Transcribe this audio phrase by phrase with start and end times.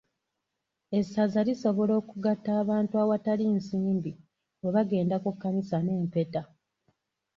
[0.99, 4.11] Essaza lisobola okugatta abantu awatali nsimbi
[4.59, 6.41] bwe bagenda ku kkanisa n'empeta.